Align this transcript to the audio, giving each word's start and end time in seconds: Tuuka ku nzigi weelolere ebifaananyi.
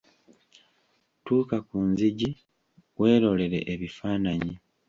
Tuuka 1.23 1.57
ku 1.67 1.77
nzigi 1.91 2.29
weelolere 2.99 3.59
ebifaananyi. 3.73 4.53